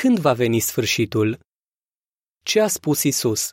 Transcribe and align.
când 0.00 0.18
va 0.18 0.32
veni 0.32 0.58
sfârșitul? 0.58 1.38
Ce 2.44 2.60
a 2.60 2.66
spus 2.66 3.02
Isus? 3.02 3.50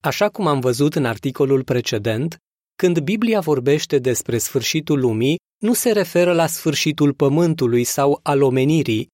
Așa 0.00 0.28
cum 0.28 0.46
am 0.46 0.60
văzut 0.60 0.94
în 0.94 1.04
articolul 1.04 1.64
precedent, 1.64 2.36
când 2.76 3.00
Biblia 3.00 3.40
vorbește 3.40 3.98
despre 3.98 4.38
sfârșitul 4.38 5.00
lumii, 5.00 5.36
nu 5.62 5.74
se 5.74 5.92
referă 5.92 6.32
la 6.32 6.46
sfârșitul 6.46 7.14
pământului 7.14 7.84
sau 7.84 8.20
al 8.22 8.42
omenirii. 8.42 9.08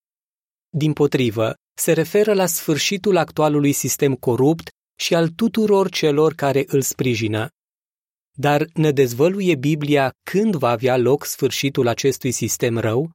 Din 0.68 0.92
potrivă, 0.92 1.54
se 1.74 1.92
referă 1.92 2.34
la 2.34 2.46
sfârșitul 2.46 3.16
actualului 3.16 3.72
sistem 3.72 4.14
corupt 4.14 4.68
și 4.98 5.14
al 5.14 5.28
tuturor 5.28 5.88
celor 5.88 6.34
care 6.34 6.64
îl 6.66 6.82
sprijină. 6.82 7.48
Dar 8.38 8.66
ne 8.74 8.90
dezvăluie 8.90 9.54
Biblia 9.54 10.12
când 10.30 10.54
va 10.54 10.70
avea 10.70 10.96
loc 10.96 11.24
sfârșitul 11.24 11.86
acestui 11.86 12.30
sistem 12.30 12.78
rău? 12.78 13.10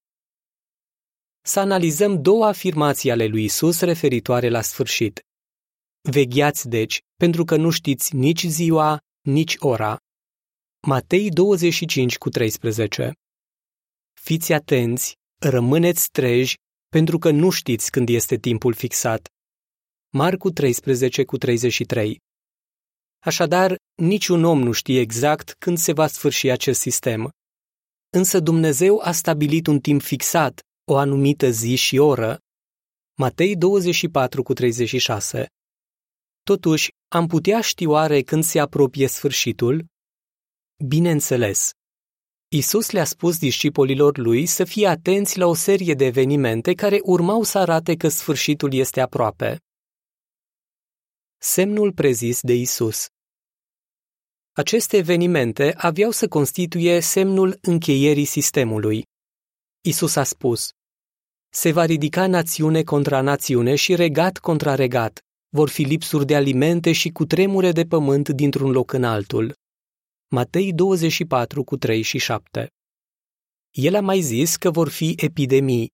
Să 1.48 1.60
analizăm 1.60 2.22
două 2.22 2.46
afirmații 2.46 3.12
ale 3.12 3.26
lui 3.26 3.44
Isus 3.44 3.82
referitoare 3.82 4.50
la 4.50 4.62
sfârșit. 4.62 5.20
Vegheați 6.02 6.68
deci, 6.68 7.02
pentru 7.16 7.44
că 7.44 7.56
nu 7.56 7.70
știți 7.70 8.16
nici 8.16 8.44
ziua, 8.46 9.00
nici 9.22 9.56
ora. 9.60 9.98
Matei 10.88 11.30
25 11.30 12.18
cu 12.18 12.30
13 12.30 13.12
Fiți 14.22 14.54
atenți, 14.54 15.14
rămâneți 15.40 16.10
treji, 16.10 16.56
pentru 16.90 17.18
că 17.18 17.32
nu 17.32 17.50
știți 17.50 17.92
când 17.92 18.10
este 18.10 18.38
timpul 18.38 18.74
fixat. 18.74 19.28
Marcu 20.10 20.50
13 20.50 21.24
cu 21.24 21.38
33 21.38 22.20
Așadar, 23.20 23.76
niciun 23.96 24.44
om 24.44 24.62
nu 24.62 24.72
știe 24.72 25.00
exact 25.00 25.56
când 25.60 25.78
se 25.78 25.94
va 25.94 26.08
sfârși 26.08 26.50
acest 26.50 26.80
sistem. 26.80 27.30
Însă 28.10 28.40
Dumnezeu 28.40 29.00
a 29.04 29.12
stabilit 29.12 29.68
un 29.68 29.80
timp 29.80 30.02
fixat, 30.02 30.60
o 30.88 30.98
anumită 30.98 31.50
zi 31.50 31.76
și 31.76 31.98
oră. 31.98 32.40
Matei 33.18 33.56
24 33.56 34.44
cu 34.44 34.54
36 34.54 35.48
Totuși, 36.44 36.92
am 37.08 37.28
putea 37.28 37.62
ști 37.62 37.86
oare 37.86 38.22
când 38.22 38.44
se 38.44 38.60
apropie 38.60 39.08
sfârșitul? 39.08 39.86
Bineînțeles. 40.88 41.72
Isus 42.48 42.92
le-a 42.92 43.04
spus 43.04 43.38
discipolilor 43.38 44.18
lui 44.18 44.46
să 44.46 44.64
fie 44.64 44.88
atenți 44.88 45.38
la 45.38 45.46
o 45.46 45.54
serie 45.54 45.94
de 45.94 46.06
evenimente 46.06 46.74
care 46.74 47.00
urmau 47.04 47.44
să 47.44 47.58
arate 47.58 47.96
că 47.96 48.08
sfârșitul 48.08 48.74
este 48.74 49.02
aproape. 49.02 49.60
Semnul 51.38 51.94
prezis 51.94 52.42
de 52.42 52.54
Isus. 52.54 53.08
Aceste 54.52 54.98
evenimente 54.98 55.74
aveau 55.78 56.12
să 56.12 56.28
constituie 56.28 57.00
semnul 57.00 57.58
încheierii 57.62 58.26
sistemului. 58.26 59.06
Isus 59.88 60.16
a 60.16 60.24
spus: 60.24 60.70
Se 61.50 61.72
va 61.72 61.86
ridica 61.86 62.28
națiune 62.28 62.84
contra 62.84 63.22
națiune 63.22 63.76
și 63.76 63.96
regat 63.96 64.38
contra 64.38 64.76
regat. 64.76 65.20
Vor 65.50 65.70
fi 65.70 65.82
lipsuri 65.82 66.26
de 66.26 66.36
alimente 66.36 66.92
și 66.92 67.10
cu 67.10 67.26
tremure 67.26 67.72
de 67.72 67.86
pământ 67.86 68.30
dintr-un 68.30 68.72
loc 68.72 68.94
în 68.94 69.04
altul. 69.04 69.56
Matei 70.28 70.74
24 70.74 71.64
cu 71.64 71.78
3 71.78 72.02
și 72.02 72.18
7. 72.18 72.68
El 73.72 73.96
a 73.96 74.02
mai 74.02 74.22
zis 74.22 74.56
că 74.56 74.72
vor 74.72 74.90
fi 74.90 75.16
epidemii. 75.18 75.92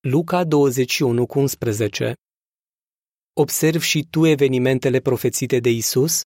Luca 0.00 0.44
21 0.44 1.26
cu 1.26 1.38
11. 1.38 2.14
Observi 3.32 3.86
și 3.86 4.06
tu 4.10 4.26
evenimentele 4.26 5.00
profețite 5.00 5.60
de 5.60 5.70
Isus? 5.70 6.20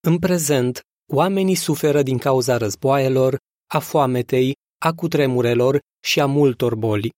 În 0.00 0.18
prezent, 0.18 0.80
oamenii 1.12 1.54
suferă 1.54 2.02
din 2.02 2.18
cauza 2.18 2.56
războaielor, 2.56 3.38
a 3.66 3.78
foametei, 3.78 4.58
a 4.84 4.92
cutremurelor 4.92 5.78
și 6.04 6.20
a 6.20 6.26
multor 6.26 6.74
boli. 6.74 7.10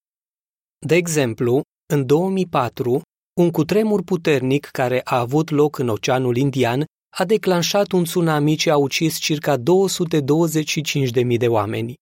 De 0.87 0.95
exemplu, 0.95 1.63
în 1.93 2.07
2004, 2.07 3.03
un 3.41 3.51
cutremur 3.51 4.03
puternic 4.03 4.67
care 4.67 5.01
a 5.05 5.19
avut 5.19 5.51
loc 5.51 5.79
în 5.79 5.89
Oceanul 5.89 6.37
Indian 6.37 6.85
a 7.19 7.25
declanșat 7.25 7.93
un 7.93 8.05
tsunami 8.05 8.57
ce 8.57 8.71
a 8.71 8.77
ucis 8.77 9.19
circa 9.19 9.57
225.000 9.57 11.37
de 11.39 11.49
oameni. 11.49 11.95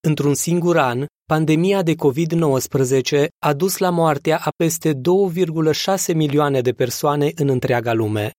Într-un 0.00 0.34
singur 0.34 0.78
an, 0.78 1.06
pandemia 1.26 1.82
de 1.82 1.94
COVID-19 1.94 3.26
a 3.38 3.52
dus 3.52 3.76
la 3.78 3.90
moartea 3.90 4.38
a 4.38 4.50
peste 4.56 4.94
2,6 4.94 6.14
milioane 6.14 6.60
de 6.60 6.72
persoane 6.72 7.30
în 7.34 7.48
întreaga 7.48 7.92
lume. 7.92 8.30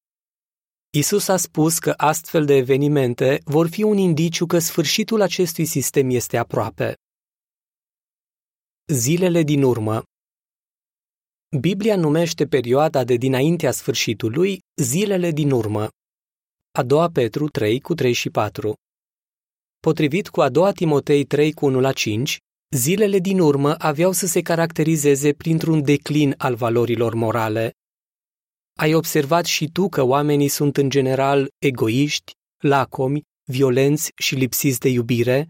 Isus 0.96 1.28
a 1.28 1.38
spus 1.38 1.80
că 1.80 1.94
astfel 1.98 2.46
de 2.46 2.54
evenimente 2.56 3.42
vor 3.44 3.70
fi 3.70 3.84
un 3.84 3.98
indiciu 3.98 4.46
că 4.46 4.60
sfârșitul 4.60 5.22
acestui 5.22 5.66
sistem 5.66 6.10
este 6.10 6.38
aproape. 6.38 6.94
Zilele 8.88 9.44
din 9.44 9.64
urmă 9.64 10.04
Biblia 11.60 11.96
numește 11.96 12.46
perioada 12.48 13.04
de 13.04 13.16
dinaintea 13.16 13.72
sfârșitului 13.72 14.60
zilele 14.82 15.32
din 15.32 15.52
urmă. 15.52 15.88
A 16.72 16.84
doua 16.84 17.10
Petru 17.10 17.48
3 17.48 17.80
cu 17.80 17.94
3 17.94 18.14
și 18.14 18.30
4 18.30 18.74
Potrivit 19.80 20.30
cu 20.30 20.42
a 20.42 20.50
doua 20.50 20.72
Timotei 20.72 21.26
3 21.26 21.54
cu 21.54 21.66
1 21.66 21.80
la 21.80 21.92
5, 21.92 22.38
zilele 22.76 23.20
din 23.20 23.40
urmă 23.40 23.76
aveau 23.78 24.12
să 24.12 24.26
se 24.26 24.42
caracterizeze 24.42 25.34
printr-un 25.34 25.84
declin 25.84 26.34
al 26.38 26.56
valorilor 26.56 27.14
morale. 27.14 27.72
Ai 28.80 28.94
observat 28.94 29.46
și 29.46 29.70
tu 29.70 29.90
că 29.90 30.02
oamenii 30.02 30.48
sunt 30.48 30.78
în 30.78 30.90
general 30.90 31.48
egoiști, 31.58 32.32
lacomi, 32.64 33.22
violenți 33.44 34.12
și 34.16 34.36
lipsiți 34.36 34.80
de 34.80 34.90
iubire? 34.90 35.50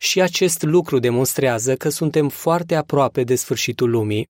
Și 0.00 0.20
acest 0.20 0.62
lucru 0.62 0.98
demonstrează 0.98 1.76
că 1.76 1.88
suntem 1.88 2.28
foarte 2.28 2.74
aproape 2.74 3.24
de 3.24 3.34
sfârșitul 3.34 3.90
lumii. 3.90 4.26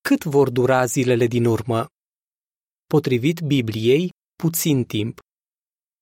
Cât 0.00 0.24
vor 0.24 0.50
dura 0.50 0.84
zilele 0.84 1.26
din 1.26 1.44
urmă? 1.44 1.86
Potrivit 2.86 3.40
Bibliei, 3.40 4.10
puțin 4.36 4.84
timp. 4.84 5.18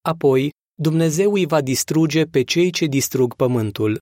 Apoi, 0.00 0.52
Dumnezeu 0.74 1.32
îi 1.32 1.46
va 1.46 1.60
distruge 1.60 2.24
pe 2.24 2.42
cei 2.42 2.70
ce 2.70 2.86
distrug 2.86 3.34
pământul. 3.34 4.00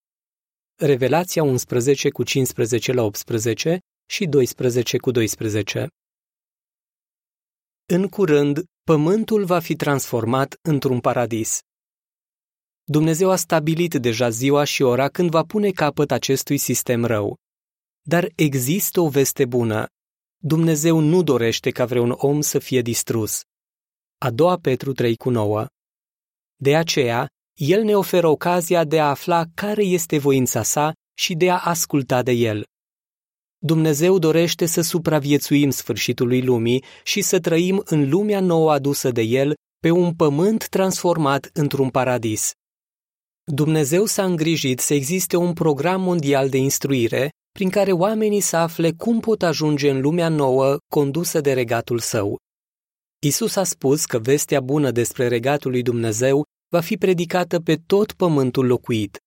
Revelația 0.79 1.43
11 1.43 2.11
cu 2.11 2.23
15 2.23 2.93
la 2.93 3.03
18 3.03 3.79
și 4.11 4.27
12 4.27 4.99
cu 4.99 5.11
12. 5.11 5.89
În 7.89 8.09
curând, 8.09 8.65
pământul 8.85 9.45
va 9.45 9.59
fi 9.59 9.77
transformat 9.77 10.59
într-un 10.63 11.01
paradis. 11.01 11.61
Dumnezeu 12.85 13.31
a 13.31 13.37
stabilit 13.37 13.95
deja 13.95 14.29
ziua 14.29 14.65
și 14.65 14.83
ora 14.83 15.09
când 15.09 15.31
va 15.31 15.43
pune 15.43 15.71
capăt 15.71 16.11
acestui 16.11 16.59
sistem 16.59 17.05
rău. 17.05 17.37
Dar 18.03 18.29
există 18.35 19.01
o 19.01 19.09
veste 19.09 19.45
bună. 19.45 19.87
Dumnezeu 20.37 20.99
nu 20.99 21.23
dorește 21.23 21.71
ca 21.71 21.85
vreun 21.85 22.15
om 22.17 22.41
să 22.41 22.59
fie 22.59 22.81
distrus. 22.81 23.41
A 24.19 24.31
doua 24.31 24.57
Petru 24.57 24.93
3 24.93 25.17
cu 25.17 25.31
9. 25.31 25.67
De 26.57 26.77
aceea, 26.77 27.29
el 27.55 27.83
ne 27.83 27.97
oferă 27.97 28.27
ocazia 28.27 28.85
de 28.85 29.01
a 29.01 29.09
afla 29.09 29.45
care 29.55 29.83
este 29.83 30.19
voința 30.19 30.63
sa 30.63 30.93
și 31.19 31.35
de 31.35 31.51
a 31.51 31.59
asculta 31.59 32.23
de 32.23 32.33
el. 32.33 32.65
Dumnezeu 33.66 34.19
dorește 34.19 34.66
să 34.66 34.81
supraviețuim 34.81 35.71
sfârșitului 35.71 36.43
lumii 36.43 36.84
și 37.04 37.21
să 37.21 37.41
trăim 37.41 37.82
în 37.84 38.09
lumea 38.09 38.41
nouă 38.41 38.72
adusă 38.72 39.10
de 39.10 39.22
el 39.22 39.54
pe 39.78 39.91
un 39.91 40.15
pământ 40.15 40.69
transformat 40.69 41.50
într-un 41.53 41.91
paradis. 41.91 42.53
Dumnezeu 43.44 44.05
s-a 44.05 44.25
îngrijit 44.25 44.78
să 44.81 44.94
existe 44.94 45.37
un 45.37 45.53
program 45.53 46.00
mondial 46.00 46.49
de 46.49 46.56
instruire 46.56 47.31
prin 47.53 47.71
care 47.71 47.93
oamenii 47.93 48.41
să 48.41 48.56
afle 48.56 48.93
cum 48.93 49.21
pot 49.21 49.43
ajunge 49.43 49.91
în 49.91 50.00
lumea 50.00 50.28
nouă 50.28 50.76
condusă 50.93 51.41
de 51.41 51.53
regatul 51.53 51.99
său. 51.99 52.37
Isus 53.26 53.56
a 53.56 53.65
spus 53.65 54.05
că 54.05 54.19
vestea 54.19 54.60
bună 54.60 54.91
despre 54.91 55.28
regatul 55.28 55.71
lui 55.71 55.82
Dumnezeu 55.82 56.44
va 56.72 56.81
fi 56.81 56.97
predicată 56.97 57.60
pe 57.60 57.76
tot 57.87 58.12
pământul 58.12 58.66
locuit. 58.66 59.19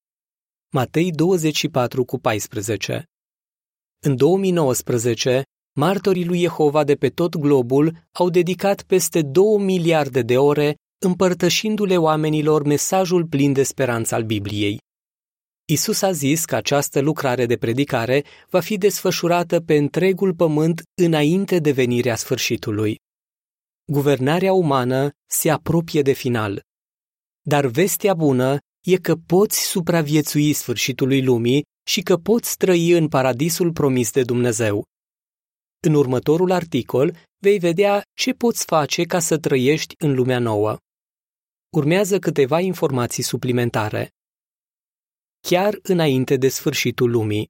Matei 0.74 1.12
24 1.12 2.06
cu 2.06 2.20
14 2.20 3.04
În 4.02 4.16
2019, 4.16 5.44
martorii 5.76 6.26
lui 6.26 6.40
Jehova 6.40 6.84
de 6.84 6.96
pe 6.96 7.10
tot 7.10 7.36
globul 7.36 7.98
au 8.12 8.30
dedicat 8.30 8.82
peste 8.82 9.22
2 9.22 9.58
miliarde 9.58 10.22
de 10.22 10.38
ore 10.38 10.76
împărtășindu-le 11.02 11.98
oamenilor 11.98 12.64
mesajul 12.64 13.26
plin 13.26 13.54
de 13.54 13.64
speranță 13.64 14.16
al 14.16 14.24
Bibliei. 14.24 14.80
Isus 15.66 16.02
a 16.02 16.12
zis 16.12 16.46
că 16.46 16.56
această 16.56 17.00
lucrare 17.00 17.46
de 17.46 17.58
predicare 17.58 18.24
va 18.50 18.60
fi 18.60 18.78
desfășurată 18.78 19.60
pe 19.60 19.78
întregul 19.78 20.36
pământ 20.36 20.82
înainte 21.02 21.60
de 21.60 21.72
venirea 21.72 22.16
sfârșitului. 22.16 23.00
Guvernarea 23.86 24.54
umană 24.54 25.12
se 25.26 25.50
apropie 25.50 26.02
de 26.02 26.12
final. 26.12 26.62
Dar 27.42 27.66
vestea 27.66 28.14
bună 28.14 28.58
e 28.86 28.98
că 28.98 29.16
poți 29.16 29.62
supraviețui 29.62 30.54
sfârșitului 30.54 31.24
lumii 31.24 31.66
și 31.88 32.02
că 32.02 32.18
poți 32.18 32.58
trăi 32.58 32.92
în 32.92 33.08
paradisul 33.08 33.72
promis 33.72 34.12
de 34.12 34.24
Dumnezeu. 34.24 34.86
În 35.80 35.94
următorul 35.94 36.52
articol 36.52 37.18
vei 37.38 37.60
vedea 37.60 38.04
ce 38.14 38.34
poți 38.34 38.66
face 38.66 39.04
ca 39.04 39.20
să 39.20 39.38
trăiești 39.38 39.96
în 39.98 40.14
lumea 40.14 40.40
nouă. 40.40 40.78
Urmează 41.76 42.20
câteva 42.20 42.60
informații 42.60 43.24
suplimentare 43.24 44.10
chiar 45.40 45.80
înainte 45.82 46.36
de 46.38 46.50
sfârșitul 46.50 47.10
lumii. 47.10 47.50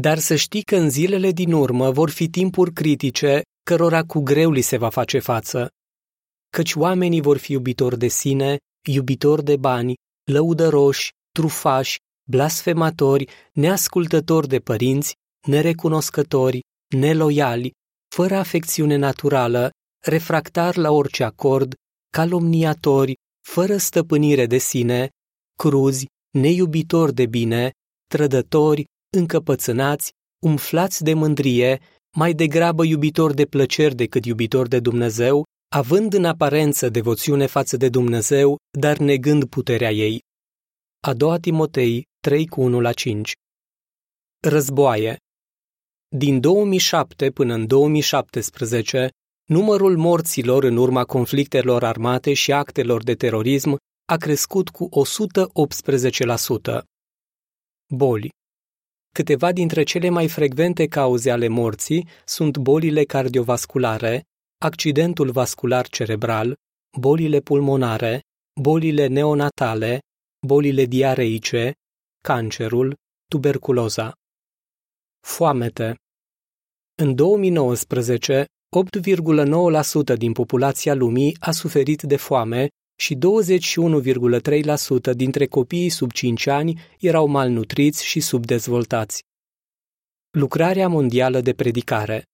Dar 0.00 0.18
să 0.18 0.36
știi 0.36 0.62
că 0.62 0.76
în 0.76 0.90
zilele 0.90 1.30
din 1.30 1.52
urmă 1.52 1.90
vor 1.90 2.10
fi 2.10 2.28
timpuri 2.28 2.72
critice 2.72 3.42
cărora 3.62 4.02
cu 4.02 4.20
greu 4.20 4.50
li 4.50 4.60
se 4.60 4.76
va 4.76 4.88
face 4.88 5.18
față. 5.18 5.70
Căci 6.50 6.74
oamenii 6.74 7.20
vor 7.20 7.38
fi 7.38 7.52
iubitori 7.52 7.98
de 7.98 8.08
sine, 8.08 8.58
iubitori 8.86 9.44
de 9.44 9.56
bani, 9.56 9.94
lăudăroși, 10.24 11.10
trufași, 11.32 11.98
blasfematori, 12.28 13.28
neascultători 13.52 14.48
de 14.48 14.58
părinți, 14.58 15.14
nerecunoscători, 15.46 16.60
neloiali, 16.96 17.72
fără 18.14 18.34
afecțiune 18.34 18.96
naturală, 18.96 19.70
refractari 20.04 20.78
la 20.78 20.90
orice 20.90 21.24
acord, 21.24 21.74
calomniatori, 22.12 23.14
fără 23.48 23.76
stăpânire 23.76 24.46
de 24.46 24.58
sine, 24.58 25.08
cruzi, 25.58 26.06
neiubitori 26.38 27.14
de 27.14 27.26
bine, 27.26 27.70
trădători, 28.06 28.84
încăpățânați, 29.16 30.10
umflați 30.42 31.02
de 31.02 31.14
mândrie, 31.14 31.80
mai 32.16 32.32
degrabă 32.32 32.84
iubitori 32.84 33.34
de 33.34 33.46
plăceri 33.46 33.94
decât 33.94 34.24
iubitori 34.24 34.68
de 34.68 34.80
Dumnezeu, 34.80 35.44
având 35.74 36.12
în 36.12 36.24
aparență 36.24 36.88
devoțiune 36.88 37.46
față 37.46 37.76
de 37.76 37.88
Dumnezeu, 37.88 38.56
dar 38.78 38.98
negând 38.98 39.44
puterea 39.44 39.90
ei. 39.90 40.22
A 41.00 41.14
doua 41.14 41.38
Timotei 41.38 42.06
3 42.20 42.46
cu 42.46 42.60
1 42.60 42.80
la 42.80 42.92
5 42.92 43.32
Războaie 44.48 45.16
Din 46.16 46.40
2007 46.40 47.30
până 47.30 47.54
în 47.54 47.66
2017, 47.66 49.08
numărul 49.48 49.96
morților 49.96 50.64
în 50.64 50.76
urma 50.76 51.04
conflictelor 51.04 51.84
armate 51.84 52.32
și 52.32 52.52
actelor 52.52 53.02
de 53.02 53.14
terorism 53.14 53.76
a 54.12 54.16
crescut 54.16 54.68
cu 54.68 54.88
118%. 54.88 56.82
Boli 57.94 58.30
Câteva 59.14 59.52
dintre 59.52 59.82
cele 59.82 60.08
mai 60.08 60.28
frecvente 60.28 60.86
cauze 60.86 61.30
ale 61.30 61.48
morții 61.48 62.08
sunt 62.24 62.58
bolile 62.58 63.04
cardiovasculare, 63.04 64.22
accidentul 64.62 65.30
vascular 65.30 65.88
cerebral, 65.88 66.56
bolile 66.98 67.40
pulmonare, 67.40 68.20
bolile 68.60 69.06
neonatale, 69.06 70.00
bolile 70.46 70.84
diareice, 70.84 71.72
cancerul, 72.24 72.96
tuberculoza. 73.30 74.12
Foamete. 75.26 75.96
În 77.02 77.14
2019, 77.14 78.44
8,9% 80.12 80.16
din 80.16 80.32
populația 80.32 80.94
lumii 80.94 81.36
a 81.40 81.50
suferit 81.50 82.02
de 82.02 82.16
foame 82.16 82.68
și 83.00 83.14
21,3% 83.14 83.18
dintre 85.14 85.46
copiii 85.46 85.88
sub 85.88 86.12
5 86.12 86.46
ani 86.46 86.80
erau 86.98 87.26
malnutriți 87.26 88.04
și 88.04 88.20
subdezvoltați. 88.20 89.22
Lucrarea 90.30 90.88
mondială 90.88 91.40
de 91.40 91.52
predicare 91.52 92.24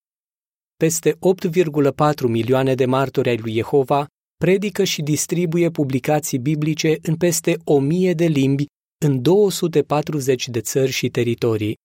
Peste 0.85 1.13
8,4 1.13 2.29
milioane 2.29 2.75
de 2.75 2.87
martori 2.87 3.29
ai 3.29 3.37
lui 3.37 3.53
Jehova 3.53 4.07
predică 4.37 4.85
și 4.85 5.03
distribuie 5.03 5.71
publicații 5.71 6.39
biblice 6.39 6.99
în 7.03 7.17
peste 7.17 7.57
1000 7.65 8.13
de 8.13 8.25
limbi 8.25 8.67
în 9.05 9.23
240 9.23 10.49
de 10.49 10.61
țări 10.61 10.91
și 10.91 11.09
teritorii. 11.09 11.77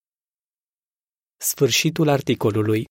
Sfârșitul 1.37 2.07
articolului 2.07 2.85